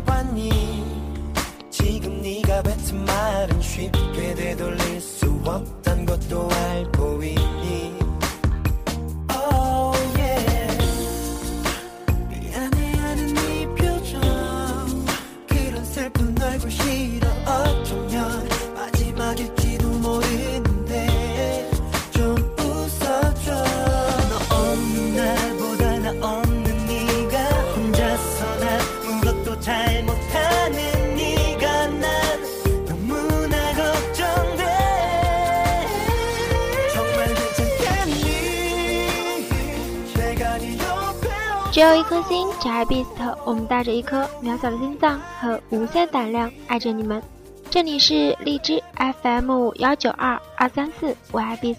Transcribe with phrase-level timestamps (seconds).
[0.00, 0.84] 생각해봤니?
[1.70, 6.99] 지금 네가 뱉은 말은 쉽게 되돌릴 수 없단 것도 알고
[41.80, 43.06] 只有一颗心，只爱 Beast。
[43.46, 47.22] 我们带着一颗渺小的心脏和无限胆量，爱着你们。
[47.70, 48.82] 这里是荔枝
[49.22, 51.78] FM 幺九二二三四，我爱 Beast，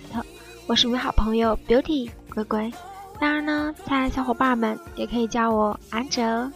[0.65, 2.73] 我是你们好朋友 Beauty 龟龟。
[3.19, 6.51] 当然呢，亲爱的小伙伴们也可以叫我安哲。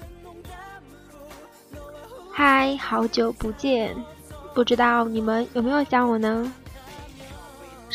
[2.31, 3.95] 嗨，好久不见，
[4.55, 6.51] 不知道你们有没有想我呢？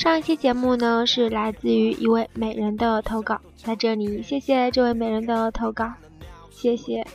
[0.00, 5.92] 上一期节目呢是来自于一位美人的投稿，在这里谢谢这位美人的投稿，
[6.48, 7.06] 谢谢。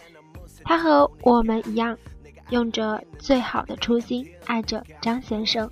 [0.63, 1.97] 她和我们一样，
[2.51, 5.67] 用着最好的初心爱着张先生。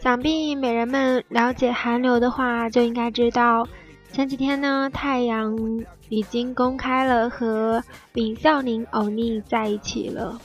[0.00, 3.66] 想必美人们了解韩流的话，就应该知道，
[4.12, 5.56] 前几天呢，太阳
[6.10, 10.38] 已经公开了和闵孝宁、欧尼在一起了，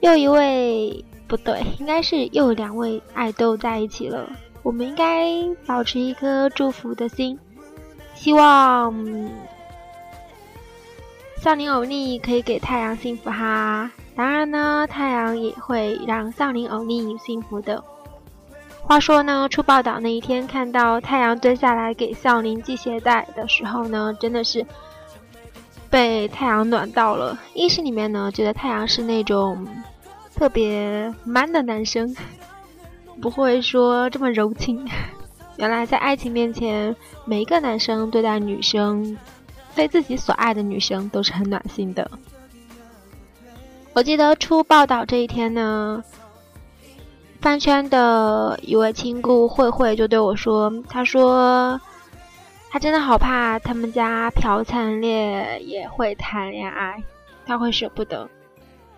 [0.00, 1.02] 又一位。
[1.30, 4.28] 不对，应该是又两位爱豆在一起了。
[4.64, 5.30] 我们应该
[5.64, 7.38] 保持一颗祝福的心，
[8.14, 8.92] 希望
[11.40, 13.88] 少林欧尼可以给太阳幸福哈。
[14.16, 17.80] 当然呢，太阳也会让少林欧尼幸福的。
[18.82, 24.66] 话说呢，出报道那一天，看到太阳蹲下来给少林系鞋带的时候呢，真的是
[25.88, 27.38] 被太阳暖到了。
[27.54, 29.64] 意识里面呢，觉得太阳是那种。
[30.40, 32.16] 特别 man 的男生，
[33.20, 34.88] 不会说这么柔情。
[35.58, 36.96] 原来在爱情面前，
[37.26, 39.18] 每一个男生对待女生，
[39.74, 42.10] 对自己所爱的女生都是很暖心的。
[43.92, 46.02] 我记得出报道这一天呢，
[47.42, 51.78] 饭圈的一位亲故慧慧就对我说：“她说，
[52.70, 57.02] 她真的好怕他们家朴灿烈也会谈恋爱，
[57.44, 58.26] 她会舍不得。”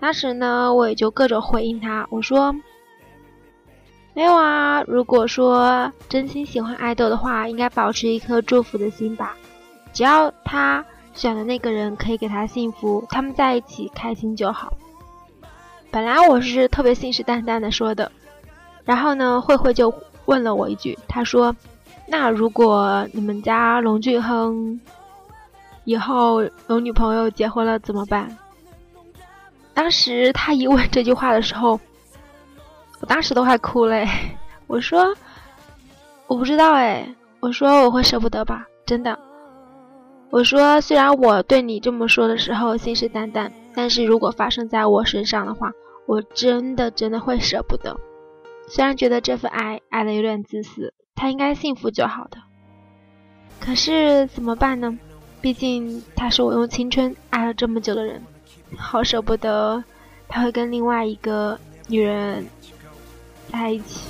[0.02, 2.52] 当时呢，我也就各种回应他，我说
[4.14, 4.82] 没有啊。
[4.88, 9.36] 如果说真心喜欢爱豆的话，应该保持一颗祝福的心吧。
[9.92, 14.76] 只要他选的那个人可以给他幸福，他们在一起开心就好。
[15.92, 18.10] 本来我是特别信誓旦旦的说的，
[18.84, 21.54] 然后呢，慧慧就问了我一句，她说
[22.10, 24.80] ：“那如果你们家龙俊亨
[25.84, 28.36] 以后有女朋友结婚了怎么办？”
[29.74, 31.80] 当时他一问这句话的时候，
[33.00, 34.06] 我当时都快哭了。
[34.66, 35.14] 我说
[36.28, 37.06] ：“我不知道哎。”
[37.40, 38.66] 我说：“我会舍不得吧？
[38.86, 39.18] 真的。”
[40.30, 45.72] 我说：“虽然我对你这么说的时候信誓旦旦，但是如果发生在我身上的话，
[46.06, 47.98] 我真的真的会舍不得。
[48.68, 52.38] 虽然觉得这份爱爱的有点自私，他应该幸福就好的。
[53.60, 54.98] 可是怎么办呢？
[55.40, 58.22] 毕竟他是我用青春爱了这么久的人。”
[58.76, 59.82] 好舍不得，
[60.28, 62.46] 他会跟另外一个女人
[63.50, 64.00] 在一起。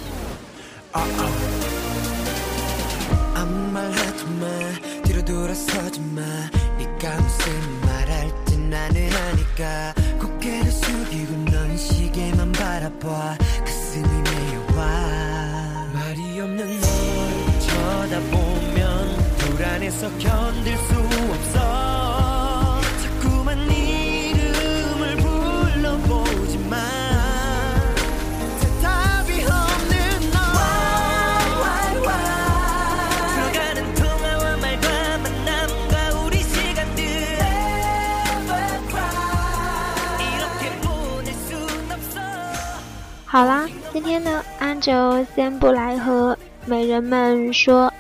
[43.32, 46.36] 好啦，今天呢，安哲先不来和
[46.66, 47.90] 美人们说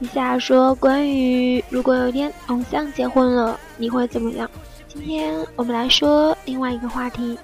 [0.00, 4.50] 一下，说关于如果有一天偶像结婚了，你会怎么样？
[4.88, 7.38] 今天我们来说另外一个话题，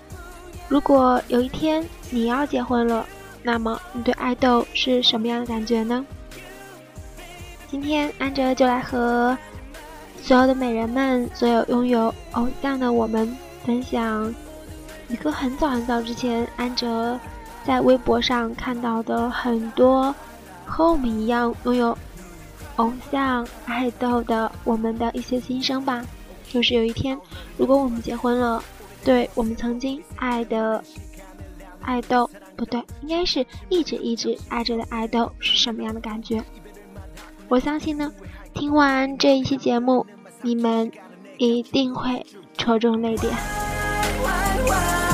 [0.67, 3.07] 如果有一天你要结婚了，
[3.45, 6.05] 那么你对爱豆是什么样的感觉呢？
[7.71, 9.39] 今天安哲就来和
[10.21, 13.33] 所有的美人们，所有拥有偶像的我们
[13.65, 14.35] 分享。
[15.09, 17.19] 一个很早很早之前，安哲
[17.65, 20.15] 在微博上看到的很多
[20.65, 21.97] 和我们一样拥有
[22.77, 26.05] 偶像、爱豆的我们的一些心声吧。
[26.51, 27.19] 就是有一天，
[27.57, 28.63] 如果我们结婚了，
[29.05, 30.83] 对我们曾经爱的
[31.81, 36.43] 爱豆，不对，应该是一直一直爱着的爱豆是什么样的感觉？
[37.49, 38.13] 我相信呢，
[38.55, 40.07] 听完这一期节目，
[40.43, 40.91] 你们
[41.39, 42.25] 一定会
[42.57, 43.58] 戳中泪点。
[44.69, 45.08] why.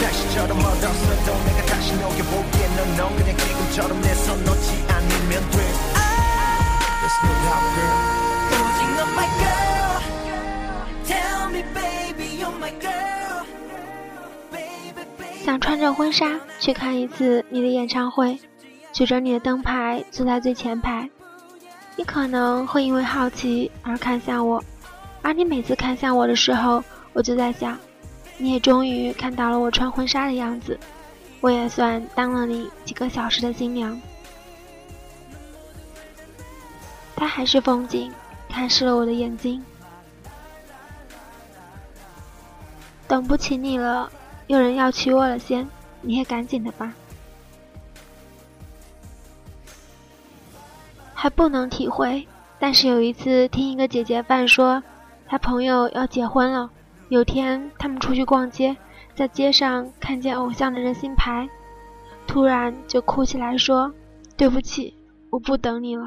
[0.00, 5.56] 날씨처럼 얻었어도 내가 다시 녹여볼게 넌, 넌 그냥 지금처럼 내 손 놓지 않으면 돼
[7.02, 7.98] Let's go out girl
[8.52, 9.98] 오직 넌 my girl.
[11.06, 13.44] Tell me, baby, you're my girl.
[14.50, 15.44] Baby, baby.
[15.44, 18.38] 想穿着婚纱去看一次你的演唱会，
[18.92, 21.08] 举着你的灯牌坐在最前排。
[21.94, 24.62] 你可能会因为好奇而看向我，
[25.22, 26.82] 而你每次看向我的时候，
[27.12, 27.78] 我就在想，
[28.41, 30.79] 你也终于看到了我穿婚纱的样子，
[31.41, 34.01] 我也算当了你几个小时的新娘。
[37.15, 38.11] 他还是风景，
[38.49, 39.63] 看湿了我的眼睛。
[43.07, 44.11] 等不起你了，
[44.47, 45.69] 有人要娶我了先，
[46.01, 46.91] 你也赶紧的吧。
[51.13, 52.27] 还不能体会，
[52.57, 54.81] 但是有一次听一个姐姐伴说，
[55.27, 56.71] 她朋友要结婚了，
[57.11, 58.77] 有天他们出去逛街，
[59.13, 61.49] 在街上看见偶像的人形牌，
[62.25, 63.93] 突然就哭起来说
[64.37, 64.97] ：“对不起，
[65.29, 66.05] 我不等你了。”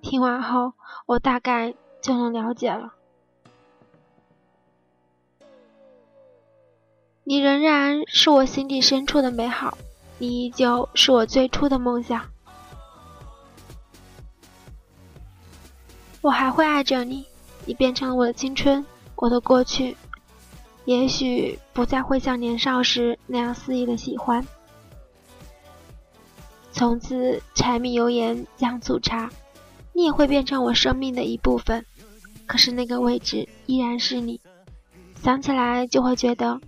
[0.00, 0.72] 听完后，
[1.04, 2.94] 我大概就能了解了。
[7.24, 9.76] 你仍然是我心底深处的美好，
[10.16, 12.24] 你依旧是我最初的梦想。
[16.22, 17.26] 我还会爱着你，
[17.66, 19.94] 你变成了我的青春，我的过去。
[20.88, 24.46] 也许不再会像年少时那样肆意的喜欢。
[26.72, 29.28] 从此柴米油盐酱醋茶，
[29.92, 31.84] 你也会变成我生命的一部分。
[32.46, 34.40] 可是那个位置依然是你，
[35.22, 36.58] 想起来就会觉得。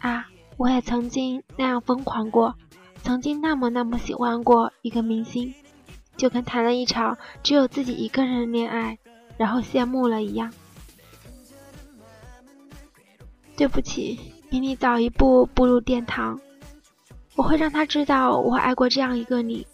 [0.00, 0.26] 啊，
[0.58, 2.56] 我也曾经那样疯狂过，
[3.02, 5.54] 曾经那么那么喜欢过一个明星，
[6.18, 8.98] 就跟谈了一场只有自己一个人的恋爱，
[9.38, 10.52] 然后谢幕了一样。
[13.60, 14.18] 对不起，
[14.48, 16.40] 比你早一步步入殿堂，
[17.36, 19.66] 我会让他知道我爱过这样一个你，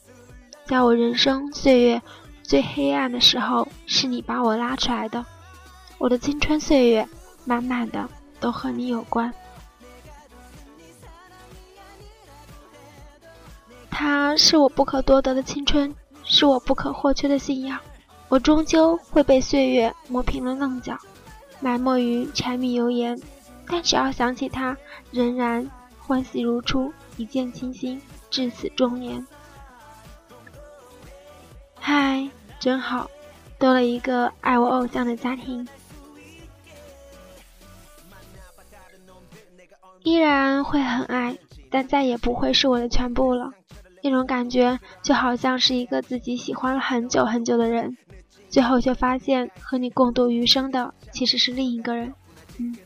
[0.65, 2.03] 在我人生岁月
[2.43, 5.25] 最黑暗的时候，是你把我拉出来的，
[5.99, 7.09] 我的青春岁月
[7.45, 8.09] 满满的
[8.41, 9.33] 都和你有关。
[13.89, 17.79] 他是我不可多得的青春，是我不可或缺的信仰。
[18.27, 20.99] 我终究会被岁月磨平了棱角，
[21.61, 23.17] 埋没于柴米油盐，
[23.69, 24.77] 但只要想起他，
[25.11, 29.27] 仍然欢喜如初，一见倾心，至死终年。
[31.75, 33.11] 嗨，真好，
[33.59, 35.67] 多了一个爱我偶像的家庭，
[40.03, 41.37] 依然会很爱，
[41.71, 43.53] 但再也不会是我的全部了。
[44.03, 47.97] 那种感觉就好像是一个自己喜欢了很久很久的人，
[48.49, 52.15] 最后却发现和你共度余生的其实是另一个人。
[52.59, 52.77] 嗯，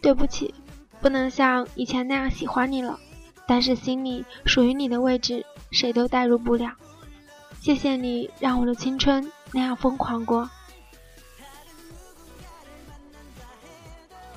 [0.00, 0.54] 对不起，
[1.00, 2.98] 不能像以前那样喜欢你了，
[3.46, 6.72] 但是心里属于你的位置，谁都代入不了。
[7.60, 10.48] 谢谢你让我的青春那样疯狂过。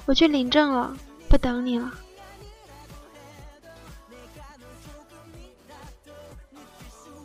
[0.06, 0.96] 我去领证了。
[1.30, 1.92] 不等你了。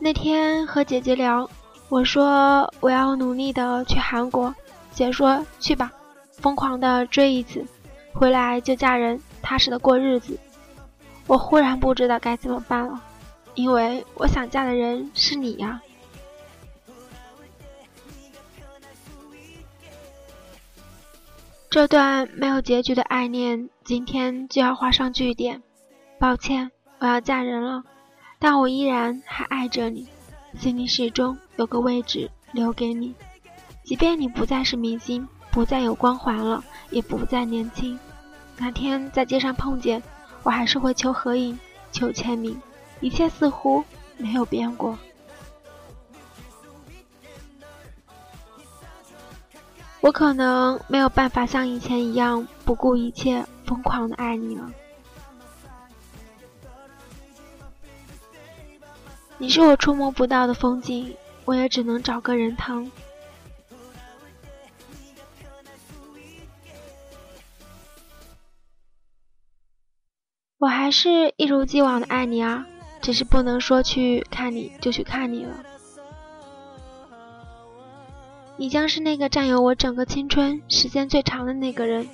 [0.00, 1.50] 那天和姐姐聊，
[1.90, 4.54] 我说我要努力的去韩国，
[4.94, 5.92] 姐说去吧，
[6.38, 7.66] 疯狂的追一次，
[8.18, 10.36] 回来就嫁人，踏实的过日子。
[11.28, 13.00] 我忽然不知道该怎么办了，
[13.54, 15.80] 因为我想嫁的人是你呀。
[21.70, 25.62] 这段没有结局的爱恋，今天就要画上句点。
[26.18, 27.84] 抱歉，我要嫁人了，
[28.40, 30.08] 但我依然还爱着你，
[30.58, 33.14] 心里始终有个位置留给你。
[33.84, 37.96] 即便你不再是明星，不再有光环了，也不再年轻，
[38.58, 40.02] 哪天在街上碰见，
[40.42, 41.58] 我还是会求合影、
[41.92, 42.60] 求签名，
[43.00, 43.84] 一切似乎
[44.16, 44.98] 没有变过。
[50.00, 54.70] 我可能没有办法像以前一样不顾一切、疯狂的爱你了。
[59.38, 62.90] 你是我触摸不到的风景，我也只能找个人疼。
[70.88, 72.66] 还是一如既往的爱你啊，
[73.02, 75.54] 只是不能说去看你就去看你了。
[78.56, 82.08] 你将是那个占有我整个青春时间最长的那个人，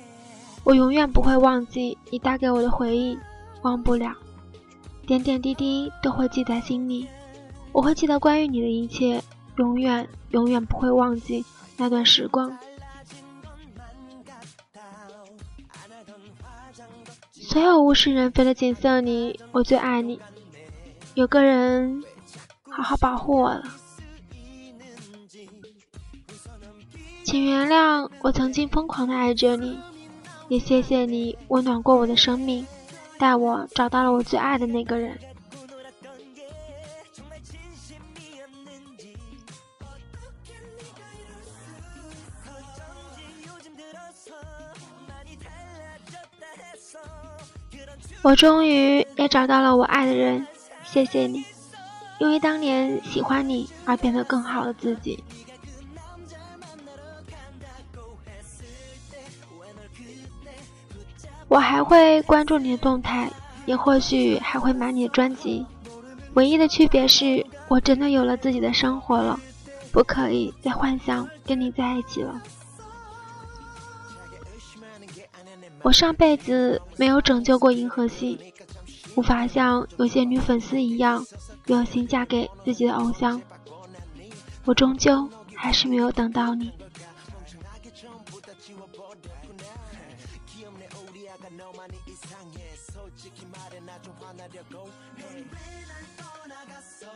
[0.65, 3.17] 我永远不会忘记你带给我的回忆，
[3.61, 4.13] 忘不了，
[5.07, 7.07] 点点滴滴都会记在心里。
[7.71, 9.23] 我会记得关于你的一切，
[9.55, 11.45] 永远永远不会忘记
[11.77, 12.51] 那段时光。
[17.55, 20.19] 所有物是人非的景色里，我最爱你。
[21.13, 22.03] 有个人
[22.69, 23.63] 好好保护我了。
[27.23, 29.79] 请原谅我曾经疯狂的爱着你，
[30.49, 32.67] 也谢谢你温暖过我的生命，
[33.17, 35.17] 带我找到了我最爱的那个人。
[48.25, 50.47] 我终于也找到了我爱的人，
[50.83, 51.45] 谢谢你，
[52.17, 55.23] 因为当年喜欢你而变得更好的自己。
[61.47, 63.31] 我还会关注你的动态，
[63.67, 65.63] 也或许还会买你的专辑。
[66.33, 69.39] 唯一的区别是我真的有了自己的生活了，
[69.91, 72.41] 不可以再幻想跟你在一起了。
[75.85, 78.51] 我上辈子没有拯救过银河系，
[79.13, 81.23] 无法像有些女粉丝一样
[81.67, 83.39] 有心嫁给自己的偶像。
[84.65, 86.71] 我终究还是没有等到你。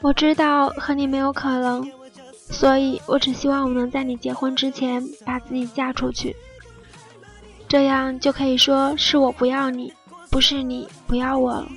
[0.02, 1.92] 我知道和你没有可能，
[2.36, 6.36] 所以我只希望我能在你结婚之前把自己嫁出去，
[7.70, 9.94] 这样就可以说是我不要你，
[10.32, 11.68] 不是你不要我了。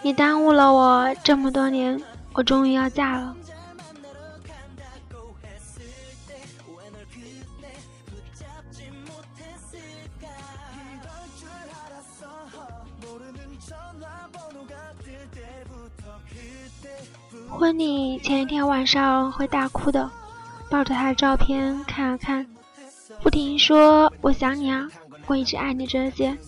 [0.00, 2.00] 你耽误了我这么多年，
[2.32, 3.36] 我终于要嫁了。
[19.42, 20.08] 会大哭的，
[20.70, 22.46] 抱着他的照片看啊看，
[23.24, 24.88] 不停说我想你啊，
[25.26, 26.38] 我一直爱你这些，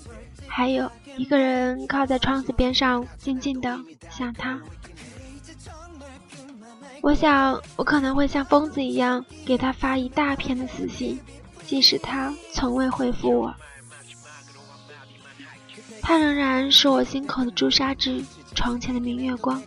[0.47, 3.77] 还有一个人靠在窗子边上静静的
[4.09, 4.61] 想他。
[7.01, 11.19] 我想我可能会像疯子一样给他发一大片的死信，
[11.67, 13.55] 即使他从未回复我，
[16.01, 18.25] 他仍然是我心口的朱砂痣，
[18.55, 19.61] 床前的明月光。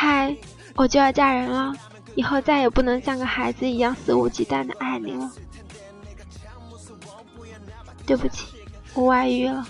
[0.00, 0.34] 嗨，
[0.76, 1.74] 我就要嫁人了，
[2.14, 5.30] 以后再也不能像个孩子一样肆无忌惮的爱你了。
[8.06, 8.46] 对不起，
[8.94, 9.68] 我外遇了。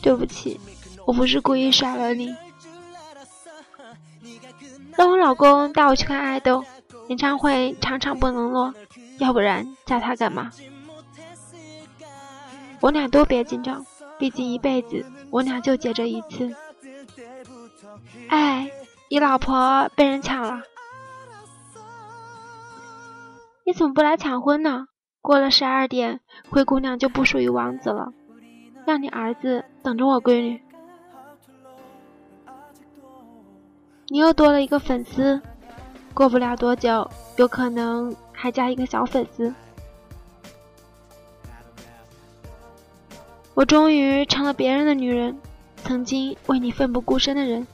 [0.00, 0.58] 对不起，
[1.04, 2.34] 我不是故意甩了你。
[4.96, 6.64] 让我老公带我去看爱豆
[7.08, 8.72] 演唱会，场场不能落，
[9.18, 10.50] 要不然嫁他干嘛？
[12.80, 13.84] 我俩都别紧张，
[14.18, 16.56] 毕竟一辈子我俩就结这一次。
[18.28, 18.70] 哎，
[19.08, 20.62] 你老婆被人抢了，
[23.64, 24.86] 你怎么不来抢婚呢？
[25.20, 28.12] 过了十二点，灰姑娘就不属于王子了，
[28.86, 30.62] 让你儿子等着我闺女。
[34.08, 35.40] 你又多了一个粉丝，
[36.14, 39.54] 过不了多久，有可能还加一个小粉丝。
[43.54, 45.38] 我终于成了别人的女人，
[45.76, 47.66] 曾经为你奋不顾身的人。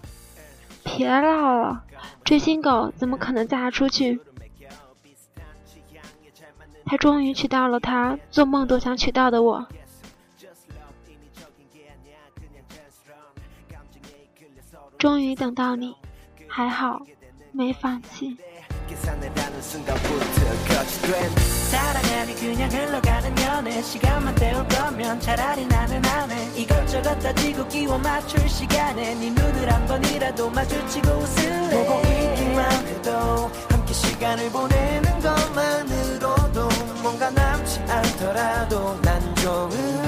[0.97, 1.85] 别闹了，
[2.25, 4.19] 追星狗怎么可能嫁出去？
[6.85, 9.67] 他终于娶到了他做梦都想娶到的我。
[14.97, 15.95] 终于等到你，
[16.49, 17.03] 还好
[17.53, 18.37] 没放弃。
[21.67, 23.83] 사랑하니 그냥 흘러가는 연애.
[23.83, 26.51] 시간만 때울 거면 차라리 나는 안해.
[26.57, 31.87] 이것저것 따지고 끼워 맞출 시간에 네 눈을 한 번이라도 마주치고 웃을래.
[31.87, 36.69] 보고 있기만 해도 함께 시간을 보내는 것만으로도
[37.03, 40.06] 뭔가 남지 않더라도 난 좋은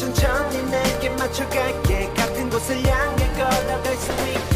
[0.00, 2.10] 천천히 내게 맞춰갈게.
[2.16, 4.49] 같은 곳을 향해 걸어갈 수 있게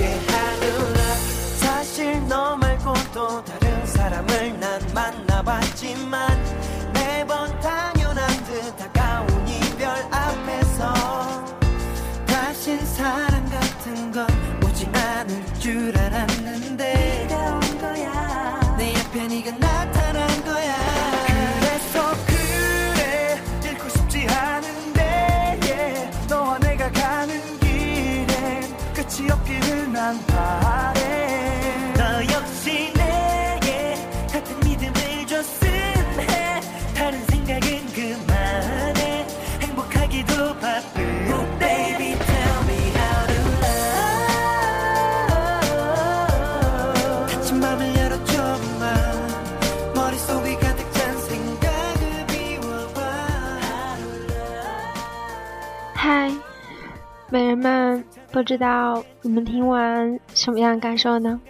[58.34, 61.40] 不知道你们听完什么样的感受呢？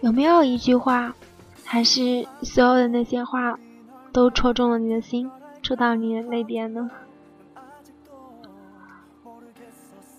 [0.00, 1.12] 有没有一句话，
[1.64, 3.58] 还是所有的那些话，
[4.12, 5.28] 都戳中了你的心，
[5.64, 6.88] 戳到你的泪点呢？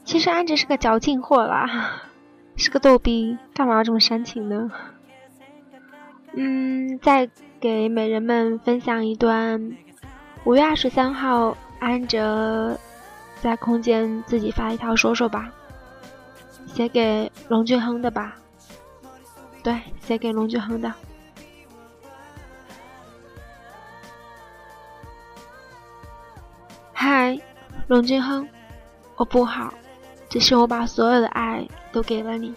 [0.03, 2.01] 其实安哲是个矫情货啦，
[2.57, 4.69] 是个逗逼，干嘛要这么煽情呢？
[6.33, 7.29] 嗯，再
[7.61, 9.71] 给美人们分享一段
[10.43, 12.77] 五月二十三号安哲
[13.41, 15.52] 在空间自己发一条说说吧，
[16.65, 18.36] 写给龙俊亨的吧，
[19.62, 20.91] 对，写给龙俊亨的。
[26.91, 27.39] 嗨，
[27.88, 28.48] 龙俊亨，
[29.15, 29.71] 我不好，
[30.28, 32.54] 只是我把所有的爱都给了你。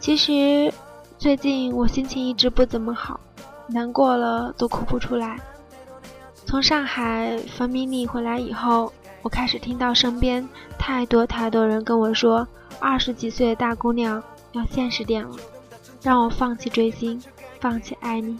[0.00, 0.72] 其实
[1.18, 3.20] 最近我心情一直不怎么好，
[3.68, 5.38] 难过了都哭不出来。
[6.44, 8.92] 从上海分米里回来以后，
[9.26, 12.46] 我开始听到身边太多太多人跟我说，
[12.78, 15.36] 二十几岁的大姑娘要现实点了，
[16.00, 17.20] 让我放弃追星，
[17.58, 18.38] 放弃爱你。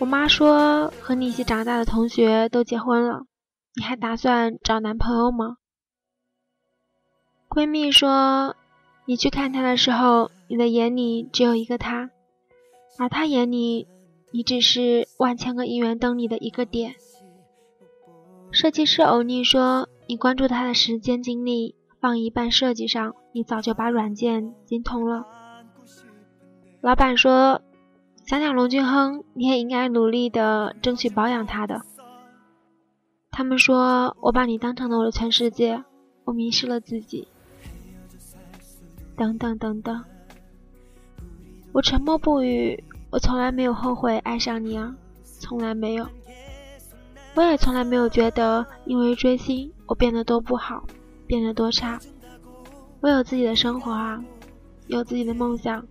[0.00, 3.26] 我妈说，和你一起长大的同学都结婚了，
[3.76, 5.58] 你还打算找男朋友吗？
[7.48, 8.56] 闺蜜说，
[9.04, 12.10] 你去看他的时候，你的眼里只有一个他，
[12.98, 13.86] 而他眼里，
[14.32, 16.96] 你只是万千个姻缘灯里的一个点。
[18.54, 25.26] 设计师欧尼说，你关注他的时间精力放一半设计上，你早就把软件精通了。
[26.80, 27.60] 老板说，
[28.24, 31.82] 想想龙俊亨，你也应该努力的争取保养他的。
[33.32, 35.82] 他们说我把你当成了我的全世界，
[36.24, 37.26] 我迷失了自己。
[39.16, 40.04] 等等等等，
[41.72, 42.84] 我沉默不语。
[43.10, 46.06] 我从来没有后悔爱上你啊，从来没有。
[47.34, 50.84] 我也从来没有觉得因为追星我变得多不好，
[51.26, 51.98] 变得多差。
[53.00, 54.22] 我有自己的生活啊，
[54.86, 55.84] 有自己的梦想，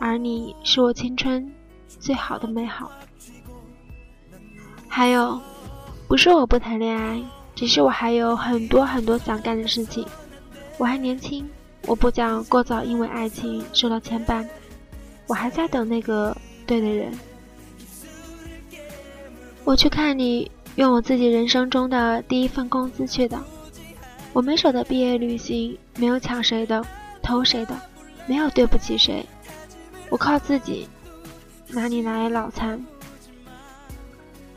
[0.00, 1.52] 而你是我青春
[1.86, 2.90] 最好的美好。
[4.88, 5.40] 还有，
[6.08, 7.22] 不是我不谈恋爱，
[7.54, 10.06] 只是我还有很多很多想干的事情。
[10.78, 11.46] 我还年轻，
[11.86, 14.44] 我不想过早因为爱情受到牵绊。
[15.26, 17.12] 我还在等那个对的人。
[19.64, 23.42] 我去看你，用我自己人生中的第一份工资去的。
[24.34, 26.84] 我没舍得毕业旅行，没有抢谁的，
[27.22, 27.74] 偷谁的，
[28.26, 29.24] 没有对不起谁。
[30.10, 30.86] 我靠自己，
[31.68, 32.84] 拿你来脑残。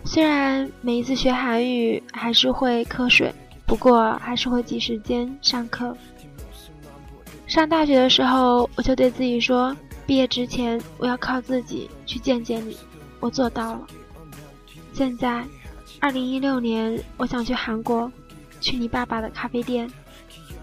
[0.04, 3.34] 虽然每一次学韩语还是会瞌睡，
[3.66, 5.96] 不过还是会挤时间上课。
[7.46, 9.76] 上大学的时候，我就对自己说。
[10.06, 12.78] 毕业之前，我要靠自己去见见你，
[13.20, 13.88] 我做到了。
[14.98, 15.46] 现在，
[16.00, 18.12] 二零一六年，我想去韩国，
[18.60, 19.88] 去你爸爸的咖啡店，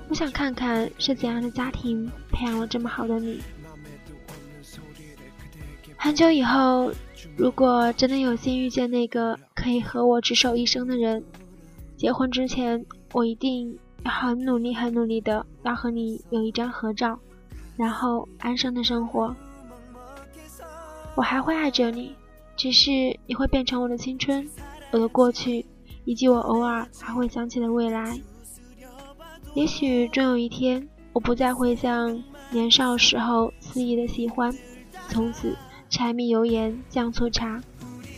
[0.08, 3.40] 我想看看是怎样的家庭培养了这么好的你。
[5.96, 6.92] 很久以后，
[7.36, 11.22] 如果真的有幸遇见那个可以和我执手一生的人，
[11.96, 17.16] 结婚之前，我一定很努力、很努力的要和你有一张合照，
[17.76, 19.32] 然后安生的生活。
[21.14, 22.16] 我还会爱着你，
[22.56, 22.90] 只是
[23.26, 24.48] 你会变成我的青春、
[24.90, 25.64] 我的过去，
[26.04, 28.18] 以及我偶尔还会想起的未来。
[29.54, 34.52] 也许终有一天，我不再会像年少时候肆意的喜欢，
[35.08, 35.56] 从此。
[35.90, 37.62] 柴米油盐酱醋茶，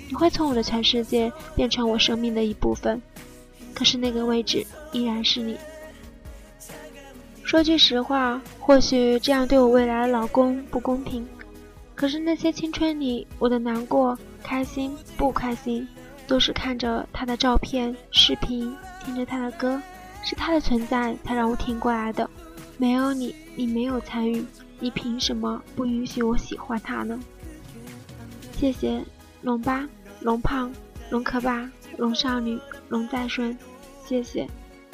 [0.09, 3.03] 你会从我的全世界变成我生命的一部分。
[3.75, 5.59] 可是那个位置依然是你。
[7.43, 11.27] 说句实话，或许这样对我未来的老公不公平。
[11.97, 15.89] 可是那些青春里，我的难过、开心、不开心，
[16.27, 19.81] 都是看着他的照片、视频，听着他的歌，
[20.23, 22.29] 是他的存在才让我挺过来的。
[22.77, 24.45] 没有你，你没有参与，
[24.79, 27.19] 你凭什么不允许我喜欢他呢？
[28.53, 29.03] 谢谢
[29.41, 29.89] 龙八、
[30.21, 30.71] 龙胖、
[31.09, 33.57] 龙可爸、龙少女、龙再顺，
[34.07, 34.47] 谢谢，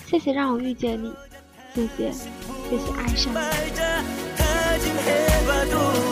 [0.07, 1.13] 谢谢让我遇见你，
[1.75, 3.35] 谢谢，谢谢爱上
[6.07, 6.12] 你。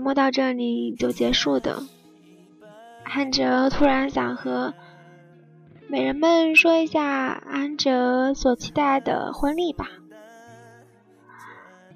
[0.00, 1.82] 目到这里就结束的，
[3.04, 4.74] 安哲突然想和
[5.88, 9.88] 美人们说一下安哲所期待的婚礼吧。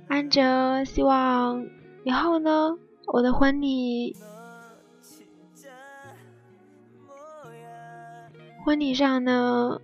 [0.08, 1.66] 安哲希望
[2.04, 4.14] 以后呢，我的婚礼，
[8.64, 9.80] 婚礼上呢，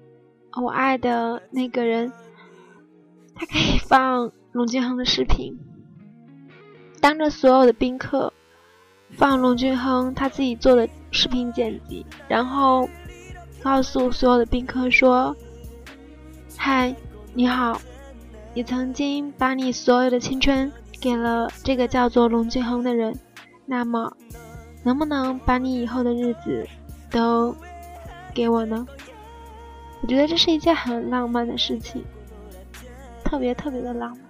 [0.61, 2.13] 我爱的那个人，
[3.35, 5.59] 他可以放龙俊亨的视频。
[7.01, 8.33] 当着所有的宾客
[9.17, 12.89] 放龙俊亨他自己做的视频剪辑，然后
[13.63, 15.35] 告诉所有的宾客说
[16.57, 16.95] ：“嗨，
[17.35, 17.81] 你好，
[18.55, 23.19] 你曾经把你所有的青春给了这个叫做龙俊亨的人，
[23.67, 24.17] 那么
[24.85, 26.69] 能不能把你以后的日子
[27.11, 27.57] 都
[28.35, 28.87] 给我呢？”
[30.03, 32.03] 我觉得这是一件很浪漫的事情，
[33.23, 34.30] 特别特别的浪漫。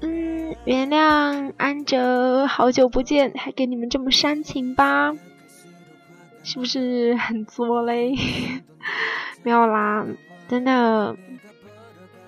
[0.00, 5.14] 嗯，原谅安哲，好久不见，还给你们这么煽情吧？
[6.42, 8.14] 是不是很作嘞？
[9.42, 10.06] 没有啦，
[10.48, 11.16] 真的，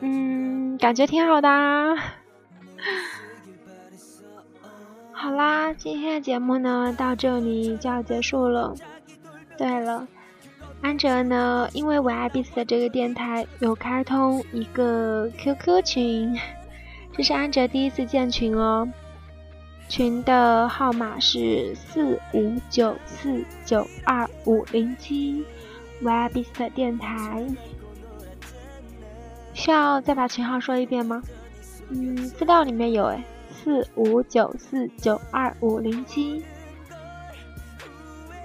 [0.01, 1.49] 嗯，感觉挺好的。
[5.13, 8.75] 好啦，今天的节目呢，到这里就要结束了。
[9.57, 10.09] 对了，
[10.81, 16.39] 安哲呢，因为我爱彼此的这个电台有开通一个 QQ 群。
[17.19, 18.89] 这是安哲第一次建群哦，
[19.89, 25.45] 群的号码是四五九四九二五零七
[26.01, 27.45] w e b i s t 电台。
[29.53, 31.21] 需要再把群号说一遍吗？
[31.89, 36.45] 嗯，资料里面有哎，四五九四九二五零七。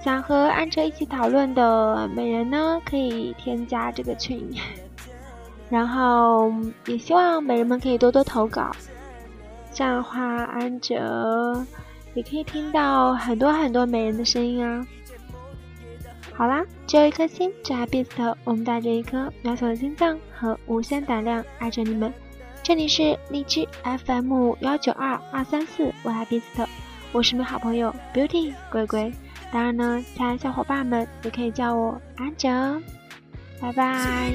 [0.02, 4.52] 想和安哲一起讨论的美人呢，可以添加这个群。
[5.70, 6.52] 然后
[6.86, 8.70] 也希望美人们可以多多投稿，
[9.72, 11.64] 这样的话安哲
[12.14, 14.86] 也可以听到很多很多美人的声音啊！
[16.36, 22.12] 好啦，只有一颗心，只爱 Beast，我们带着一颗渺小的心脏和无限胆量爱着你们。
[22.62, 26.66] 这里是荔枝 FM 幺九二二三四，我爱 Beast，
[27.12, 29.12] 我是你们好朋友 Beauty 鬼鬼。
[29.52, 32.80] 当然呢，亲爱的小伙伴们也可以叫我安哲。
[33.60, 34.32] 拜拜。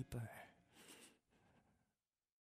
[0.00, 0.49] keeper.